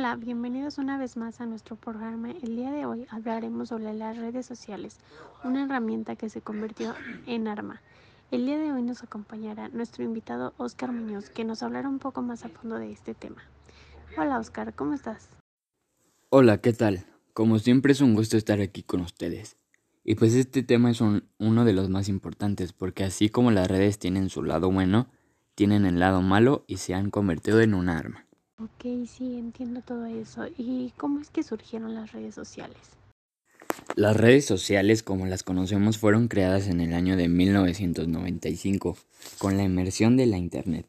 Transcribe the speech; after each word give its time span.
Hola, 0.00 0.16
bienvenidos 0.16 0.78
una 0.78 0.96
vez 0.96 1.18
más 1.18 1.42
a 1.42 1.46
nuestro 1.46 1.76
programa. 1.76 2.30
El 2.30 2.56
día 2.56 2.70
de 2.70 2.86
hoy 2.86 3.06
hablaremos 3.10 3.68
sobre 3.68 3.92
las 3.92 4.16
redes 4.16 4.46
sociales, 4.46 4.96
una 5.44 5.62
herramienta 5.62 6.16
que 6.16 6.30
se 6.30 6.40
convirtió 6.40 6.94
en 7.26 7.46
arma. 7.46 7.82
El 8.30 8.46
día 8.46 8.56
de 8.56 8.72
hoy 8.72 8.80
nos 8.80 9.02
acompañará 9.02 9.68
nuestro 9.68 10.02
invitado 10.02 10.54
Oscar 10.56 10.90
Muñoz, 10.90 11.28
que 11.28 11.44
nos 11.44 11.62
hablará 11.62 11.90
un 11.90 11.98
poco 11.98 12.22
más 12.22 12.46
a 12.46 12.48
fondo 12.48 12.76
de 12.76 12.90
este 12.90 13.12
tema. 13.12 13.42
Hola 14.16 14.38
Oscar, 14.38 14.74
¿cómo 14.74 14.94
estás? 14.94 15.28
Hola, 16.30 16.62
¿qué 16.62 16.72
tal? 16.72 17.04
Como 17.34 17.58
siempre 17.58 17.92
es 17.92 18.00
un 18.00 18.14
gusto 18.14 18.38
estar 18.38 18.58
aquí 18.62 18.82
con 18.82 19.02
ustedes. 19.02 19.58
Y 20.02 20.14
pues 20.14 20.32
este 20.32 20.62
tema 20.62 20.92
es 20.92 21.02
uno 21.02 21.64
de 21.66 21.72
los 21.74 21.90
más 21.90 22.08
importantes 22.08 22.72
porque 22.72 23.04
así 23.04 23.28
como 23.28 23.50
las 23.50 23.68
redes 23.68 23.98
tienen 23.98 24.30
su 24.30 24.44
lado 24.44 24.72
bueno, 24.72 25.10
tienen 25.54 25.84
el 25.84 26.00
lado 26.00 26.22
malo 26.22 26.64
y 26.66 26.78
se 26.78 26.94
han 26.94 27.10
convertido 27.10 27.60
en 27.60 27.74
un 27.74 27.90
arma. 27.90 28.29
Ok, 28.62 29.06
sí, 29.06 29.38
entiendo 29.38 29.80
todo 29.80 30.04
eso. 30.04 30.46
¿Y 30.58 30.92
cómo 30.98 31.20
es 31.20 31.30
que 31.30 31.42
surgieron 31.42 31.94
las 31.94 32.12
redes 32.12 32.34
sociales? 32.34 32.76
Las 33.96 34.16
redes 34.16 34.44
sociales 34.44 35.02
como 35.02 35.24
las 35.26 35.42
conocemos 35.42 35.96
fueron 35.96 36.28
creadas 36.28 36.68
en 36.68 36.80
el 36.80 36.92
año 36.92 37.16
de 37.16 37.28
1995 37.28 38.98
con 39.38 39.56
la 39.56 39.62
inmersión 39.62 40.18
de 40.18 40.26
la 40.26 40.36
Internet, 40.36 40.86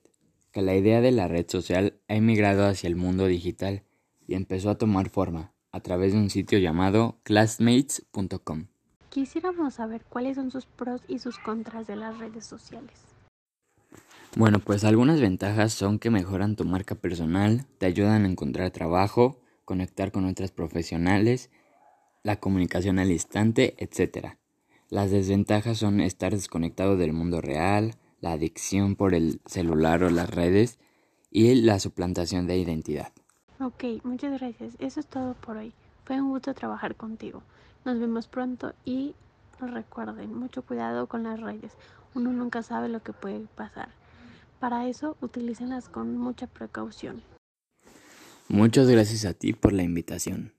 que 0.52 0.62
la 0.62 0.76
idea 0.76 1.00
de 1.00 1.12
la 1.12 1.30
red 1.30 1.46
social 1.48 2.00
ha 2.10 2.16
emigrado 2.16 2.68
hacia 2.68 2.88
el 2.88 2.98
mundo 2.98 3.28
digital 3.28 3.84
y 4.28 4.36
empezó 4.36 4.70
a 4.70 4.78
tomar 4.78 5.10
forma 5.10 5.54
a 5.72 5.80
través 5.80 6.12
de 6.12 6.20
un 6.20 6.30
sitio 6.30 6.60
llamado 6.60 7.20
classmates.com. 7.24 8.68
Quisiéramos 9.10 9.76
saber 9.76 10.04
cuáles 10.10 10.36
son 10.36 10.52
sus 10.52 10.66
pros 10.66 11.02
y 11.08 11.20
sus 11.20 11.38
contras 11.38 11.88
de 11.88 11.96
las 11.96 12.18
redes 12.18 12.46
sociales. 12.46 13.12
Bueno, 14.38 14.60
pues 14.60 14.86
algunas 14.86 15.20
ventajas 15.20 15.74
son 15.74 16.00
que 16.00 16.10
mejoran 16.10 16.56
tu 16.56 16.64
marca 16.64 16.96
personal, 16.96 17.66
te 17.78 17.86
ayudan 17.86 18.24
a 18.24 18.30
encontrar 18.30 18.72
trabajo, 18.72 19.42
conectar 19.66 20.14
con 20.14 20.26
otras 20.26 20.52
profesionales, 20.52 21.50
la 22.24 22.38
comunicación 22.38 22.98
al 22.98 23.12
instante, 23.12 23.76
etc. 23.78 24.38
Las 24.90 25.12
desventajas 25.12 25.80
son 25.80 26.00
estar 26.00 26.32
desconectado 26.32 26.96
del 26.96 27.12
mundo 27.12 27.42
real, 27.42 27.96
la 28.22 28.32
adicción 28.32 28.96
por 28.96 29.14
el 29.14 29.42
celular 29.46 30.02
o 30.04 30.10
las 30.10 30.30
redes 30.30 30.80
y 31.30 31.54
la 31.56 31.80
suplantación 31.80 32.48
de 32.48 32.58
identidad. 32.58 33.12
Ok, 33.60 33.84
muchas 34.04 34.40
gracias. 34.40 34.76
Eso 34.80 35.02
es 35.02 35.08
todo 35.08 35.34
por 35.34 35.58
hoy. 35.58 35.74
Fue 36.06 36.22
un 36.22 36.30
gusto 36.30 36.54
trabajar 36.54 36.96
contigo. 36.96 37.44
Nos 37.84 38.00
vemos 38.00 38.28
pronto 38.28 38.74
y 38.86 39.14
recuerden, 39.60 40.34
mucho 40.34 40.62
cuidado 40.62 41.08
con 41.08 41.24
las 41.24 41.40
redes. 41.40 41.74
Uno 42.16 42.32
nunca 42.32 42.64
sabe 42.64 42.88
lo 42.88 43.04
que 43.04 43.14
puede 43.14 43.42
pasar. 43.56 43.90
Para 44.62 44.88
eso, 44.88 45.18
utilícenlas 45.22 45.90
con 45.90 46.16
mucha 46.18 46.46
precaución. 46.46 47.24
Muchas 48.48 48.88
gracias 48.88 49.26
a 49.26 49.34
ti 49.34 49.54
por 49.54 49.74
la 49.74 49.82
invitación. 49.82 50.54